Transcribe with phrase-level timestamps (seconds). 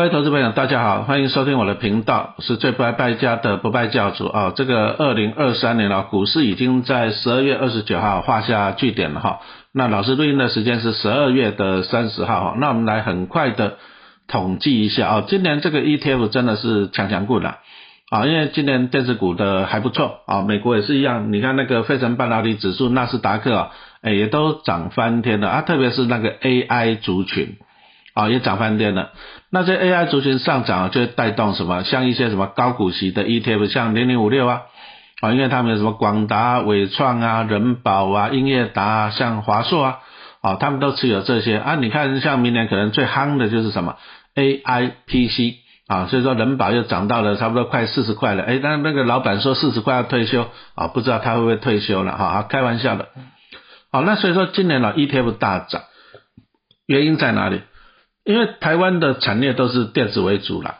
[0.00, 4.50] 各位投资朋友，大家好，欢迎收听我的频道，是最不爱败家的不败教主啊。
[4.56, 9.40] 这个二零二三年了，股市已经在十二月二十九号画下句点了哈。
[9.74, 12.56] 那老师录音的时间是十二月的三十号哈。
[12.58, 13.76] 那我们来很快的
[14.26, 17.58] 统计一下啊，今年这个 ETF 真的是强强股了
[18.08, 27.58] 啊，因为今年电子股的还不错啊，美国也是一样，你看那个费城半导体指数、纳斯达克啊，哎也都涨翻天了啊，特别是那个 AI 族群。
[28.14, 29.10] 啊，也涨翻天了。
[29.50, 31.82] 那这 AI 族群上涨，就会带动什么？
[31.84, 34.62] 像一些什么高股息的 ETF，像零零五六啊，
[35.20, 39.98] 啊，因为他们有什么广达、伟创啊、人保啊、英业达啊，像华硕啊，
[40.42, 41.74] 啊，他们都持有这些啊。
[41.74, 43.96] 你看，像明年可能最夯的就是什么
[44.34, 48.44] AI PC 啊，所以说人保又涨到了差不多快四十块了。
[48.44, 50.46] 哎，但那个老板说四十块要退休
[50.76, 52.46] 啊，不知道他会不会退休了哈？
[52.48, 53.08] 开玩笑的。
[53.90, 55.82] 好，那所以说今年呢 ETF 大涨，
[56.86, 57.62] 原因在哪里？
[58.30, 60.76] 因为台湾的产业都是电子为主了，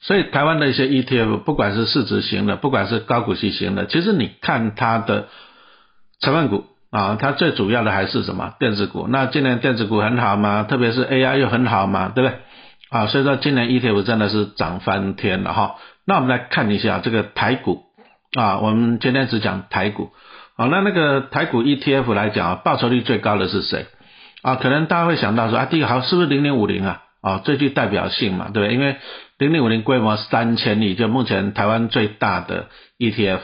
[0.00, 5.28] 所以台湾的一些 ETF，不管是市值型的，不管是高股息型的，其实你看它的
[6.20, 9.06] 成分股啊，它最主要的还是什么电子股。
[9.08, 10.62] 那今年电子股很好吗？
[10.62, 12.12] 特别是 AI 又很好吗？
[12.14, 12.38] 对不对？
[12.90, 15.76] 啊，所以说今年 ETF 真的是涨翻天了哈。
[16.06, 17.82] 那我们来看一下这个台股
[18.36, 20.10] 啊，我们今天只讲台股。
[20.56, 23.86] 好，那那个台股 ETF 来讲啊，报酬率最高的是谁？
[24.42, 27.02] 啊，可能大家会想到说啊，第一个好是不是零零五零啊？
[27.20, 28.74] 啊，最具代表性嘛，对不对？
[28.74, 28.96] 因为
[29.38, 32.66] 零零五零规模三千亿，就目前台湾最大的
[32.98, 33.40] ETF。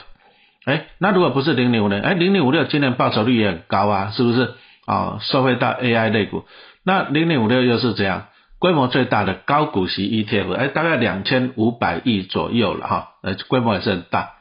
[0.64, 4.54] 哎，那如果不是零零五零，哎，零零五六今年报酬率也很高啊，是不是？
[4.86, 6.44] 啊，受惠到 AI 类股。
[6.84, 8.26] 那零零五六又是怎样？
[8.60, 14.34] 规模最大的高股息 ETF，哎，大概两千五百亿左右了哈，呃，规模也是很大。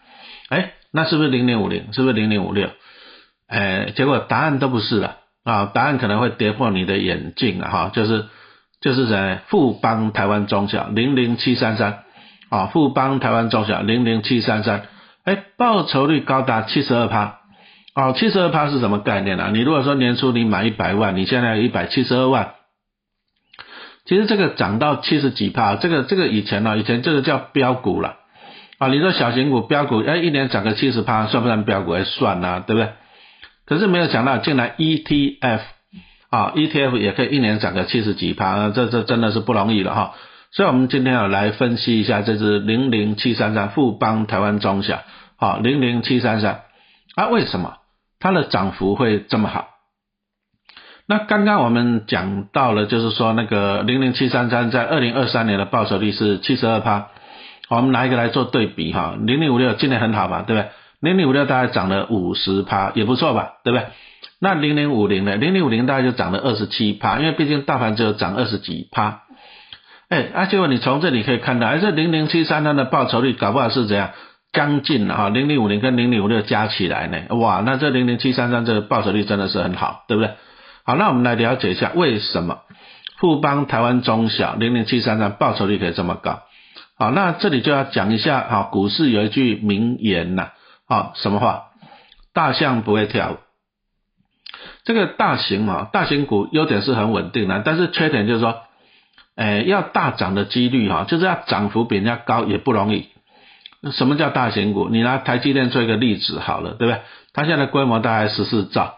[0.50, 1.92] 哎，那是不是零零五零？
[1.92, 2.70] 是不是零零五六？
[3.48, 5.18] 哎，结果答案都不是了。
[5.44, 7.70] 啊，答案可能会跌破你的眼镜啊！
[7.70, 8.26] 哈，就是
[8.82, 12.04] 就是在富邦台湾中小零零七三三
[12.50, 14.84] 啊，富邦台湾中小零零七三三，
[15.26, 17.40] 哎，报酬率高达七十二趴，
[17.94, 19.50] 哦，七十二趴是什么概念啊？
[19.52, 22.54] 你如果说年初你买一百万，你现在一百七十二万，
[24.06, 28.16] 其实这个涨到七十几趴，这个这个以前呢，以前这个叫标股了
[28.78, 31.92] 啊，你说小型股标股，哎，一年涨个七十趴，算不算标股？
[31.92, 32.94] 哎，算啊，对不对？
[33.66, 35.62] 可是没有想到，竟然 ETF
[36.30, 40.16] 啊，ETF 也可以一年涨个七十几趴，这这真的是不容易了哈。
[40.52, 45.02] 所以，我们今天要来分析一下这只零零七三三富邦台湾中小，
[45.38, 46.62] 好，零零七三三
[47.16, 47.78] 啊，为什么
[48.20, 49.70] 它的涨幅会这么好？
[51.08, 57.08] 那刚刚我们讲到了，就是说那个零零七三三在二零二三年的报酬率是七十二趴，
[57.70, 60.70] 我们拿一个来做对比哈，零零五六今年很好吧，对不对？
[61.04, 63.88] 零零五六大概涨了五十趴，也不错吧，对不对？
[64.40, 65.36] 那零零五零呢？
[65.36, 69.24] 零零五零大概就涨了二十七趴，因为毕竟大盘只有涨二十几趴。
[70.08, 74.12] 哎，啊，结果你从这里可以看到，哎，这零零七三它的报酬率搞不好是怎样？
[74.54, 80.32] 将近哈，零零五零跟零零五六加起来呢，哇，那这零零七三三这个报酬率真的是很好，对不对？
[80.86, 82.60] 好，那我们来了解一下为什么
[83.20, 86.44] 富邦台湾中小零零七三三报酬率可以这么高？
[86.98, 90.52] 好，那这里就要讲一下哈，股市有一句名言呐。
[90.94, 91.72] 啊什么话？
[92.34, 93.38] 大象不会跳舞。
[94.86, 98.62] 这个大型嘛，大型股优点是很稳定的，但是缺点就是说，
[99.36, 103.08] 哎，要大涨的几率哈，就是要涨幅比人家高也不容易。
[103.92, 104.90] 什么叫大型股？
[104.90, 107.02] 你拿台积电做一个例子好了，对不对？
[107.34, 108.96] 它现在规模大概十四兆，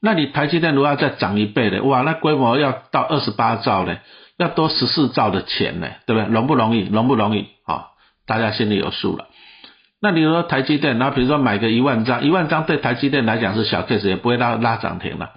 [0.00, 3.98] 那你台积电如果要再涨一倍的，哇，那规模要到二十八兆呢，
[4.36, 6.28] 要多十四兆的钱呢，对不对？
[6.28, 6.80] 容不容易？
[6.88, 7.48] 容不容易？
[7.64, 7.86] 啊，
[8.26, 9.26] 大家心里有数了。
[10.02, 15.30] 那你说台积电，然后比如说买个一万张，一万张对台积电来讲是小 case，也不会拉拉涨停了。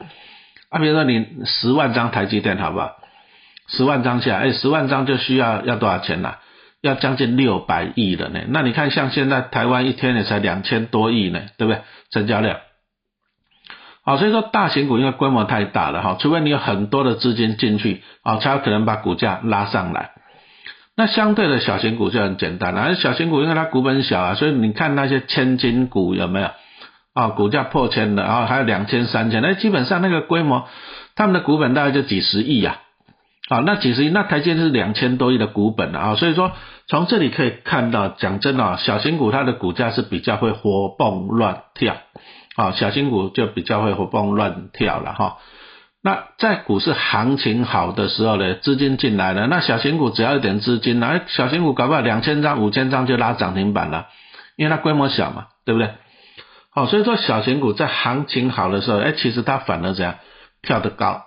[0.69, 2.95] 啊，比如说你十万张台积电，好不好？
[3.67, 6.33] 十万张下，哎，十万张就需要要多少钱呢？
[6.81, 8.39] 要将近六百亿了呢。
[8.49, 11.81] 那你看，像现在台湾一天也才两千多亿呢，对不对？
[12.09, 12.57] 成交量。
[14.03, 20.11] 好，所以说大型股因为规模太大了哈，除非你有很多的资金进去，啊，才有可能把股价拉上来。
[20.97, 26.49] 那相对的小型股就很简单了，小型股因为它股本小啊，所以你看那些千金股有没有
[27.13, 27.27] 啊？
[27.29, 30.67] 股价破千的，然后还有两千、三千，那基本上那个规模，
[31.15, 32.79] 他们的股本大概就几十亿呀。
[33.49, 36.53] 啊，那几十亿，那台积是两千多亿的股本啊，所以说
[36.87, 41.97] 从这里可以看到，讲真的，小型股它的股价是比较会活蹦乱跳，
[42.55, 45.37] 啊，小型股就比较会活蹦乱跳了哈。
[46.05, 54.05] 那在股市行情好的时候呢，资金进来了，那小型股只要一点资金，那小型股搞不好两千张、五千张就拉涨停板了，
[54.55, 55.89] 因为它规模小嘛，对不对？
[56.69, 60.17] 好，所以说小型股在行情好的时候，哎，其实它反而怎样
[60.61, 61.23] 跳得高，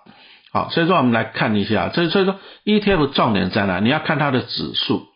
[0.52, 3.80] 好，所以说我们来看一下，所以所以说 ETF 重点在哪？
[3.80, 5.08] 你要看它的指数，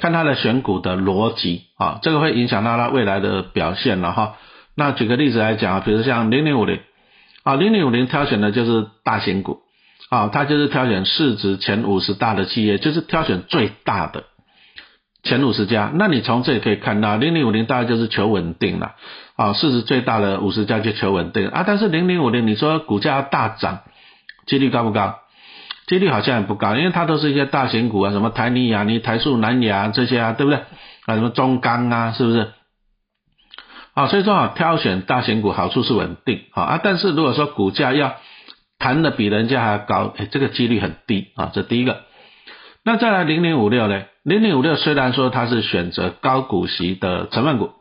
[0.00, 4.34] 看它的选股的逻辑啊，这个会影响到它未来的表现了哈。
[4.74, 6.80] 那举个例子来讲啊，比如像零零五零
[7.48, 9.60] 啊，零零五零挑选的就是大型股
[10.10, 14.24] 啊，它就是挑选市值前五十大的企业，就是挑选最大的
[15.22, 15.90] 前五十家。
[15.94, 18.96] 那你从这里可以看到，零零五零大概就是求稳定了
[19.36, 21.64] 啊，市值最大的五十家就求稳定啊。
[21.66, 23.80] 但是零零五零你说股价大涨。
[24.46, 25.14] 几率高不高？
[25.86, 30.58] 几率好像也不高，因为它都是一些大型股啊，什么台泥、亚泥、台塑、南亚这些啊，对不对？
[31.06, 32.48] 啊，什么中钢啊，是不是？
[33.98, 38.14] 啊，所以说啊，挑选大型股好处是稳定啊啊，但是如果说股价要
[38.78, 42.02] 弹的比人家还高，哎，这个几率很低啊，这第一个。
[42.84, 44.04] 那再来零零五六呢？
[44.22, 47.72] 零零五六虽然说它是选择高股息的成分股，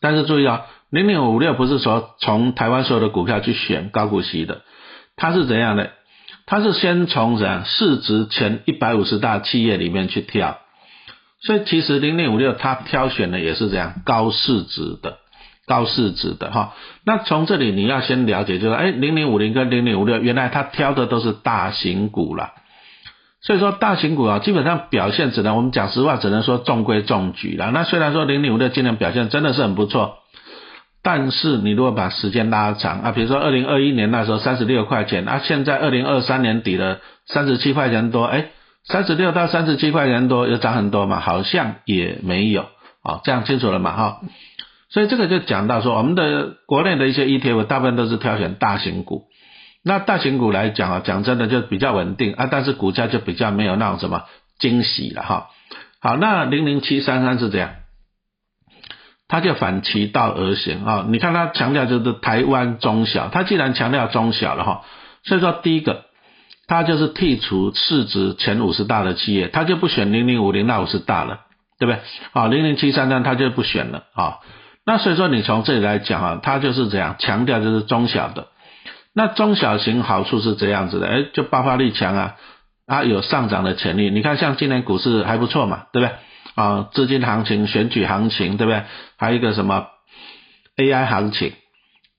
[0.00, 4.62] 但是注意啊，零零五六不是说从台湾所有的股票去选高股息的，
[5.14, 5.92] 它是怎样的？
[6.44, 10.58] 它是先从怎样市值前一百五十大企业里面去挑，
[11.40, 15.18] 所以其实零零五六它挑选的也是这样高市值的，
[15.66, 16.74] 高市值的哈。
[17.04, 22.50] 那从这里你要先了解，就是哎零零五零跟零零五六，原来它挑的都是大型股了。
[23.40, 27.70] 所以说大型股啊，基本上表现只能我们讲实话，只能说中规中矩了。
[27.72, 30.18] 那虽然说零零五六今年表现真的是很不错。
[31.04, 38.50] 但是你如果把时间拉长啊，比如说二零二一年那时候三十六块钱，啊现在二零二三年底的三十七块钱多，哎，
[38.84, 41.18] 三十六到三十七块钱多有涨很多嘛？
[41.18, 42.66] 好像也没有，
[43.02, 44.20] 哦，这样清楚了嘛哈？
[44.92, 49.24] 所以这个就讲到说，我们的国内的一些 ETF 大部分都是挑选大型股，
[49.82, 54.24] 那大型股来讲啊，讲真的就比较稳定啊，但是股价就比较没有那种什么
[54.58, 55.48] 惊喜了哈。
[56.00, 57.70] 好，那零零七三三是这样。
[59.28, 61.06] 他就反其道而行啊！
[61.08, 64.84] 你看他强调就是台湾中小，他既然强调中小了哈，
[65.24, 66.04] 所以说第一个，
[66.66, 71.46] 他就是剔除市值前五十大的企业，他就不选零零五零那五十大了，
[71.78, 72.02] 对不对？
[72.32, 74.40] 啊，零零七三三他就不选了啊。
[74.84, 78.48] 那所以说你从这里来讲啊，它就是这样强调就是中小的，
[79.14, 82.34] 那中小型好处是这样子的，哎，就爆发力强啊，
[82.86, 84.10] 啊有上涨的潜力。
[84.10, 86.16] 你看像今年股市还不错嘛，对不对？
[86.54, 88.82] 啊，资金行情、选举行情，对不对？
[89.16, 89.86] 还有一个什么
[90.76, 91.52] AI 行情，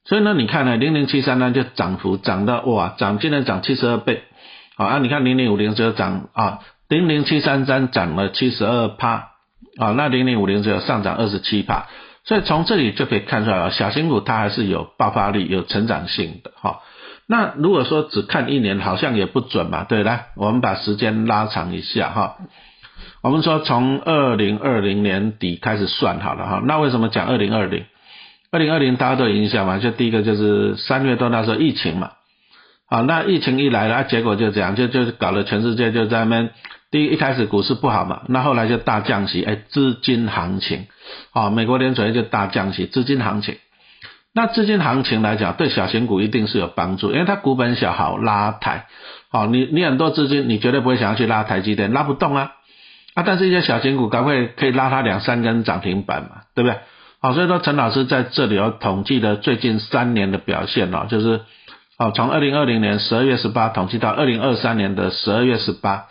[0.06, 4.24] 所以呢，你看呢，零零七三呢就涨幅涨到哇，涨今年涨七十二倍，
[4.77, 9.31] 好啊，你看零零五零只有涨啊，零零七三三涨了七十二帕，
[9.77, 11.88] 啊，那零零五零只有上涨二十七帕，
[12.25, 16.79] 所以从这里就可以看出来了，小新股它还是有爆发力、有成长性的哈。
[17.27, 22.37] 那如果说只看一年，好像也不准嘛，对，来，我们把时间拉长一下哈。
[23.21, 27.85] 我们说从二零二零年底开始算好了哈，那为什么讲二零二零？
[28.51, 29.79] 二零二零大家都有印象嘛？
[29.79, 32.11] 就第一个就是三月多那时候疫情嘛，
[32.87, 36.49] 啊，那疫情一来了，结果就这样，就就搞得全世界就在那，
[36.93, 40.85] 第一一开始股市不好嘛，那后来就大降息，哎，资金行情，
[41.31, 43.57] 啊，美国联储就大降息，资金行情，
[44.31, 48.85] 那资金行情来讲，对小型股一定是有帮助，因为它股本小，好拉抬，
[49.31, 52.51] 好，你你很多资金，你绝对不会想要去拉台积电，拉不动啊。
[53.15, 56.77] 啊，但是一些小型股赶快可以拉它两三根涨停板嘛，对不对？
[57.21, 61.41] 好，所以说陈老师在这里有统计的最近三年的表现哦，就是
[61.97, 66.05] 哦从二零二零年十二月十八统计到二零二三年的十二月十八，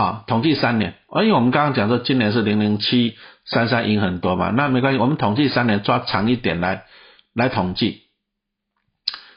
[0.00, 0.94] 啊，统计三年。
[1.16, 6.84] 因为我们刚刚讲说今年是零零七三三赢很多嘛，那没关系，我们统计三年抓长一点来
[7.34, 8.02] 来统计，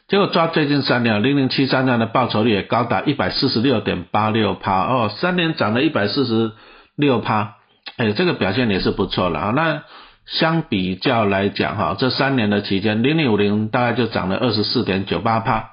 [0.08, 6.52] 结果抓最近三年零零七三三的报酬率也高达一百四十六点八六趴哦，三年涨了一百四十。
[6.96, 7.56] 六趴，
[7.98, 9.50] 哎，这个表现也是不错了啊。
[9.56, 9.82] 那
[10.28, 15.72] 相比较来讲哈，这三年的期间，零零五零大概就涨了二十四点九八趴，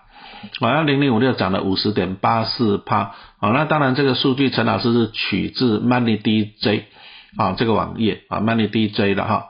[0.60, 3.14] 好像零零五六涨了五十点八四趴。
[3.38, 6.84] 好，那当然这个数据陈老师是取自 Money DJ
[7.36, 9.46] 啊这个网页啊 Money DJ 的哈。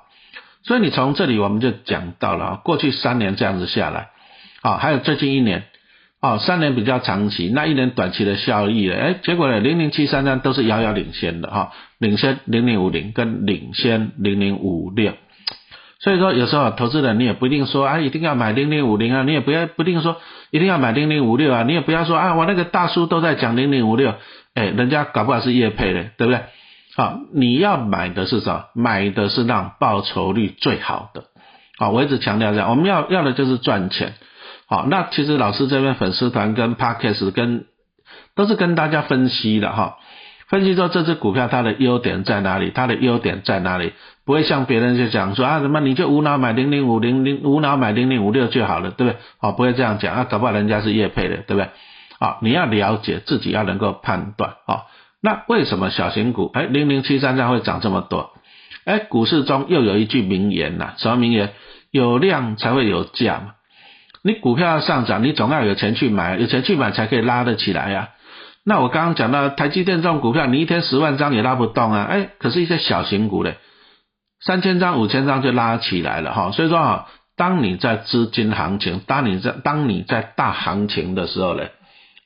[0.63, 4.11] 所以你从这里我们就讲到了啊，过去三年这样子下来，
[4.63, 5.65] 啊，还有最近一年。
[6.23, 8.95] 哦，三年比较长期，那一年短期的效益呢？
[8.95, 15.15] 哎，结果呢，零零七三三都是遥遥领先的哈，领先零零五零跟领先零零五六。
[16.03, 20.17] 所以说有时候投资人你也不一定说啊，一定要买零零五零啊，你也不要不一定说
[20.51, 24.15] 一定要买零零五六啊，你也不要说啊，我那个大叔都在讲零零五六，
[24.55, 26.41] 哎，人家搞不好是叶配的，对不对？
[26.97, 28.65] 好，你要买的是什么？
[28.75, 31.25] 买的是让报酬率最好的。
[31.79, 34.15] 好，我一直强调这样，我们要要的就是赚钱。
[34.67, 37.67] 好，那其实老师这边粉丝团跟 podcast 跟
[38.35, 39.99] 都是跟大家分析的哈，
[40.51, 43.93] 分析说这只股票它的优点在哪里，它的优点在哪里，
[44.27, 49.21] 不会像别人就讲说啊什么你就无脑买零零五零零无脑买零零五六就好了，对不对？
[49.41, 51.69] 哦，不会这样讲啊，搞不好人家是业配的，对不对？
[52.19, 54.83] 啊，你要了解自己要能够判断啊。
[55.23, 58.33] 那为什么小型股哎零零七三三会涨这么多？
[58.85, 61.51] 哎，股市中又有一句名言呐，什么名言？
[61.93, 63.53] 有量才会有价嘛。
[64.25, 68.09] 你股票要上涨，你总要有钱去买，有钱去买才可以拉得起来呀。
[68.71, 72.05] 那我刚刚讲到台积电这种股票，你一天十万张也拉不动啊。
[72.09, 73.57] 哎，可是一些小型股嘞，
[74.41, 76.53] 三千张、五千张就拉起来了哈。
[76.53, 81.73] 所以说啊，当你在资金行情，当你在当你在大行情的时候嘞，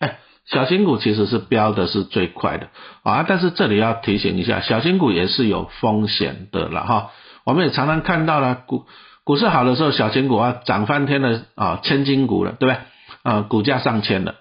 [0.00, 2.68] 哎，小型股其实是飙的是最快的
[3.04, 3.24] 啊。
[3.26, 7.10] 但是这里要提醒一下，小型股也是有风险的了哈。
[7.46, 8.84] 我们也常常看到了股。
[9.24, 12.76] 股市好的时候，小型股啊涨翻天的啊，千金股了，对不对？
[13.22, 14.34] 啊，股价上千了。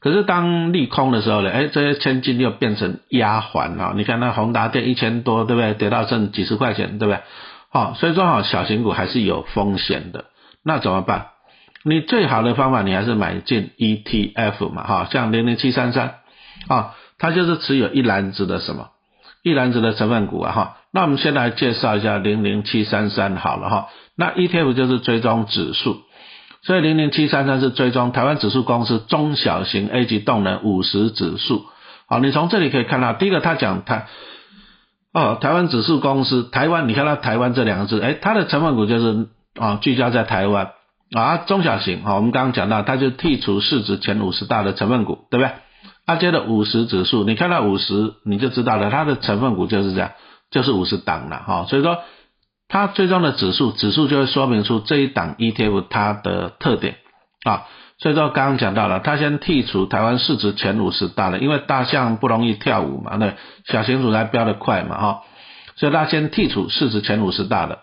[0.00, 3.92] 可是当利空的时候呢，哎，这些千金又变成丫鬟啊。
[3.94, 5.74] 你看那宏达电一千多，对不对？
[5.74, 7.20] 跌到剩几十块钱，对不对？
[7.70, 10.24] 好，所以说哈，小型股还是有风险的。
[10.64, 11.26] 那怎么办？
[11.84, 16.14] 你最好的方法，你还是买进 ETF 嘛，哈，像零零七三三
[16.68, 18.88] 啊，它就是持有一篮子的什么？
[19.42, 20.76] 一篮子的成分股啊，哈。
[20.92, 26.02] 那我们先来介绍一下零零七三三好了哈，那 ETF 就是追踪指数，
[26.62, 31.64] 所以零零七三三是追踪台湾指数公司中小型 A 级动能五十指数。
[32.06, 34.06] 好，你从这里可以看到，第一个他讲台
[35.12, 40.72] 哦，台湾指数公司台湾，你看到台湾这两个字，哎，它的成分股就是啊聚焦在台湾
[41.12, 45.52] 啊中小型啊，我们刚刚讲到，它就剔除市值前五十大的成分股，对不对？
[46.06, 50.10] 它接的五十指数，你看到五十你就知道了，它的成分股就是这样。
[50.50, 51.98] 就是五十档了哈，所以说
[52.70, 56.96] 它最终的指数，指数就会说明出这一档 ETF 它的特点
[57.44, 57.66] 啊。
[57.98, 63.34] 所以说刚刚讲到了，它先剔除台湾市值前五十大的，因为大象不容易跳舞嘛，那
[63.66, 65.22] 小型股才飙得快嘛哈。
[65.76, 67.80] 所以它先剔除市值前五十大的，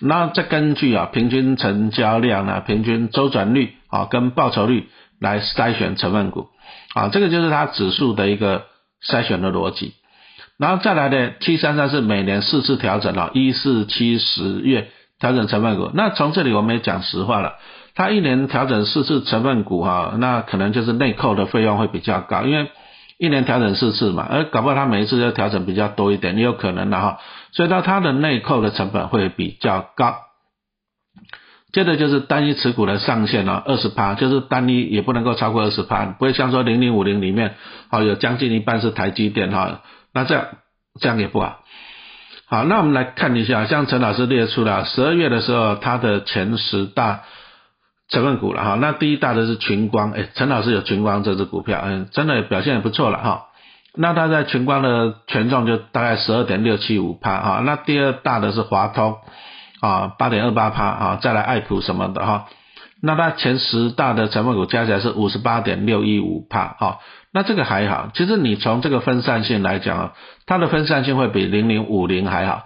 [0.00, 4.88] 然后再根据啊平均成交量啊、平均周转率啊跟报酬率
[5.20, 6.48] 来筛选成分股
[6.94, 8.64] 啊，这个就是它指数的一个
[9.08, 9.94] 筛选的逻辑。
[10.58, 15.90] 然后再来的七三三是每年四次调整哦，一四七十月调整成分股。
[15.94, 17.54] 那从这里我们也讲实话了，
[17.94, 22.70] 它一年调整四次成分股哈，那可能就是内扣的费用会比较高，因为
[23.18, 27.18] 一年调整四次嘛，而搞不好它每一次要调整比较多一点，也有可能的哈。
[27.52, 30.16] 所以到它的内扣的成本会比较高。
[31.72, 37.56] 接着就是单一持股的上限哦，二十趴，就是单一也不能够超过二十趴，不会像说零零五零里面
[37.90, 39.80] 哦有将近一半是台积电哈。
[40.14, 40.46] 那这样
[41.00, 41.58] 这样也不好，
[42.46, 47.24] 好，那我们来看一下，像陈老师列出了十二月的时候，它的前十大
[48.08, 48.78] 成分股了哈。
[48.80, 53.46] 那第一大的是群光，哎，陈老师有群光这只股票，嗯，真的表现也不错了哈。
[53.96, 57.62] 那它在群光的权重就大概十二点六七五帕哈。
[57.64, 59.16] 那第二大的是华通
[59.80, 62.46] 啊，八点二八帕啊，再来爱普什么的哈。
[63.06, 67.00] 那它前十大的成分股加起来是五十八点六一五帕哈。
[67.32, 70.12] 那这个还好，其实你从这个分散性来讲啊，
[70.46, 72.64] 它的分散性会比零零五零还好。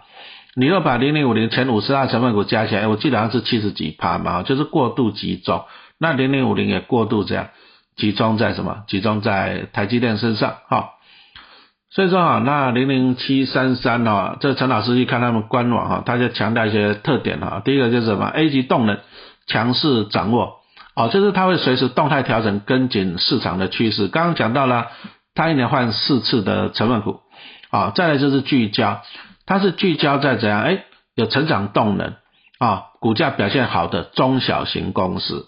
[0.54, 5.64] 你若把零零五零前五十大成分股加起来，我记得好像是七十几帕嘛，就是过度集中。
[5.98, 7.48] 那零零五零也过度这样
[7.96, 8.84] 集中在什么？
[8.86, 10.90] 集中在台积电身上哈。
[11.90, 17.62] 所以说啊，那零零七三三哦，这陈老师一看他们官网哈，他就强调一些特点哈。
[17.64, 18.98] 第一个就是什么？A 级动能
[19.48, 20.58] 强势掌握。
[20.94, 24.08] 哦，就是它会随时动态调整，跟紧市场的趋势。
[24.08, 24.88] 刚刚讲到了，
[25.34, 27.20] 它一年换四次的成分股。
[27.70, 29.02] 啊，再来就是聚焦，
[29.46, 30.62] 它是聚焦在怎样？
[30.62, 32.14] 哎，有成长动能
[32.58, 35.46] 啊，股价表现好的中小型公司。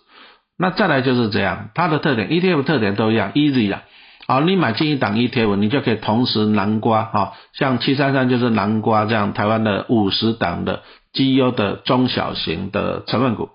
[0.58, 3.82] 那再来就是这样，它的特点，ETF 特点都一样，easy 啊。
[4.28, 13.48] 好，你买进一档 ETF，你就可以同时南瓜啊，像七三三就是南瓜这样，台湾的五十档的绩优的中小型的成分股。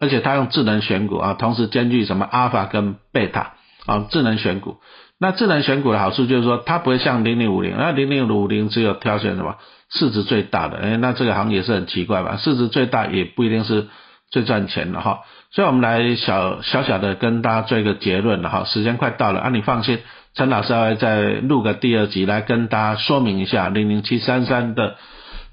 [0.00, 3.52] 而且它用智能选股啊，同时兼具什么阿尔法跟贝塔
[3.86, 4.78] 啊，智能选股。
[5.20, 9.56] 那智能选股的好处就是说，它不会像零零五零，那零零五零只有挑选什么
[9.90, 12.38] 市值最大的，哎，那这个行业是很奇怪吧？
[12.38, 13.88] 市值最大也不一定是
[14.30, 15.20] 最赚钱的哈。
[15.52, 19.98] 所以我们来小小小的跟大家做一个结论了哈，时间快到了啊，你放心，
[20.34, 24.96] 陈老师会再录个第二集来跟大家说明一下零零七三三的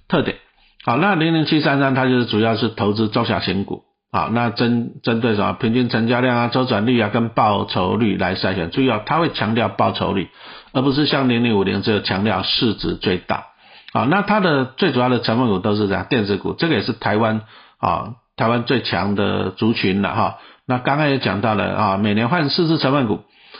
[0.08, 0.38] 特点。
[0.86, 3.87] 好，那零零七三三它就是主要是投资中小型股。
[4.17, 10.29] 好，那针针对什么平均成交量啊、周转率啊跟报酬率来筛选，注意哦，它会强调报酬率，
[10.74, 13.45] 而不是像零零五零只有强调市值最大。
[13.93, 17.41] 好，那它的最主要的成分股都是这样，电子股，这个也是台湾
[17.77, 20.38] 啊台湾最强的族群了哈。
[20.65, 23.19] 那刚刚也讲到了啊，每年换四只成分股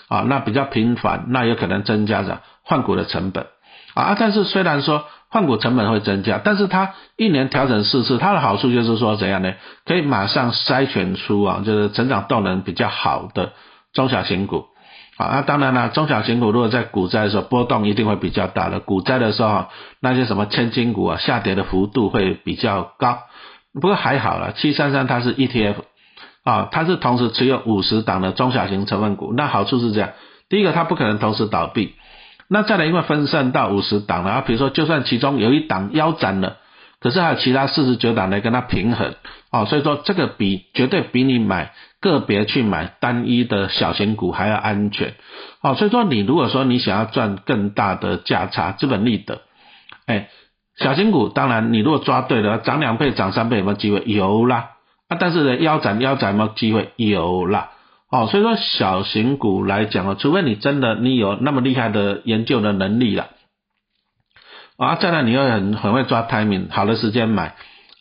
[0.10, 3.46] 啊，那比较频繁，那有可能增加着换股的成本
[3.94, 4.16] 啊。
[4.18, 5.06] 但是虽然说。
[5.38, 9.54] 换股成本会增加，但是它一年调整四次，它的好处就是说怎样呢？
[9.86, 13.54] 可以马上筛选出啊，就是成长动能比较好的
[13.94, 14.66] 中小型股。
[15.16, 19.68] 好，那当然了，中小型股如果在股灾的时候波动一定会比较大的，股灾的时候
[20.02, 23.20] 那些什么千金股啊下跌的幅度会比较高。
[23.76, 25.76] 不过还好了，七三三它是 ETF
[26.44, 30.10] 啊，它是同时持有五十档的中小型成分股，那好处是这样，
[30.50, 31.94] 第一个它不可能同时倒闭，
[32.50, 36.58] 那再来因为分散到五十档了，啊，比如说就算其中有一档腰斩了，
[37.00, 39.16] 可是还有其他四十九档来跟它平衡，
[39.52, 41.74] 哦，所以说这个比绝对比你买。
[42.00, 45.16] 个别去买单一的小型股还要安全，
[45.64, 49.42] 哦，所以说你如果说你想要赚更大的价差、资本利得，
[50.06, 50.30] 哎，
[50.78, 54.04] 小型股当然你如果抓对了，涨两倍、涨三倍有没有机会？
[54.06, 54.74] 有啦，
[55.08, 56.92] 啊，但是呢，腰斩腰斩有没有机会？
[56.98, 57.72] 有啦，
[58.10, 63.28] 哦，所以说小型股来讲哦，除非你真的你有那么厉害的研究的能力了，
[64.78, 67.56] 啊，再来你又很很会抓 timing，好的时间买，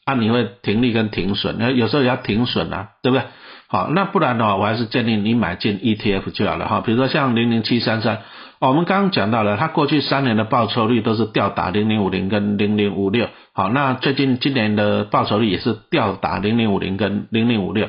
[0.05, 3.25] 啊，你会停利跟停损，那有时候也要停损啊，对不对？
[3.69, 6.83] 好，那不然的话，我还是建议你买进 ETF 就好了哈。
[6.83, 8.23] 比如说像零零七三三，
[8.61, 13.29] 我们刚刚讲到了，它过去三年的报酬率都是吊打零零五零跟零零五六。
[13.53, 17.89] 好，那最近今年的报酬率也是吊打零零五零跟零零五六。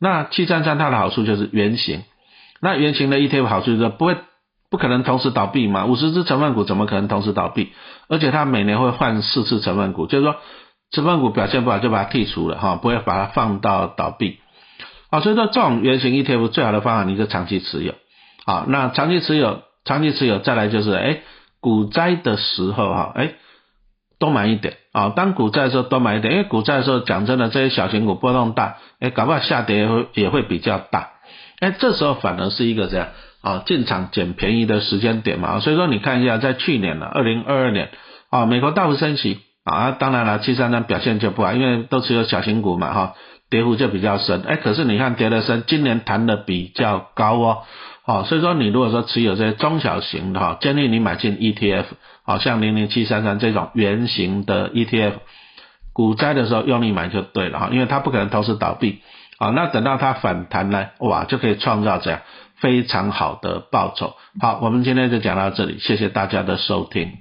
[0.00, 2.02] 那七三三它的好处就是圆形，
[2.60, 4.16] 那圆形的 ETF 好处就是不会
[4.70, 7.72] 不可能同时倒闭嘛，五十只成分股怎么可能同时倒闭？
[8.08, 10.36] 而且它每年会换四次成分股，就是说
[10.90, 14.38] 成分股表现不好就把它剔除了哈，不会把它放到倒闭。
[15.10, 17.94] 好，所以说这种圆形 ETF 最好的方法，你就长期持有。
[18.44, 21.20] 好，那长期持有，长期持有，再来就是，哎，
[21.60, 23.34] 股灾的时候哈，哎，
[24.18, 25.12] 多买一点啊。
[25.16, 31.10] 当股债的时候多买一点，因为股债的时候讲真的，这些小型股波动大，哎，搞不好下跌会也会比较大。
[31.60, 33.08] 哎，这时候反而是一个这样
[33.42, 35.60] 啊进场捡便宜的时间点嘛。
[35.60, 37.90] 所以说你看一下，在去年呢，二零二二年
[38.30, 43.14] 啊，美国大幅升息啊，当然了，七三三表现就不好，因为都持有小型股嘛哈。
[43.48, 47.58] 跌幅就比较深，哎，可是你看跌的深，今年弹的比较高哦，
[48.06, 51.86] 好，所以说你如果说持有这些中小型的哈，建议你买进 ETF，
[52.22, 55.14] 好像零零七三三这种圆形的 ETF，
[55.92, 59.00] 股灾的时候用力买就对了哈，因为它不可能同时倒闭，
[59.38, 62.20] 好，那等到它反弹呢，哇，就可以创造这样
[62.54, 64.14] 非常好的报酬。
[64.40, 67.18] 好，我们今天就讲到这里，谢谢大家的收听。